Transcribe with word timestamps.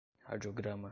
radiograma 0.27 0.89